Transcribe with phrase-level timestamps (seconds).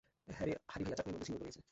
[0.27, 1.61] হারি ভাইয়া, চাটনির মধ্যে ঝিঙ্গুর পড়ে গেছে।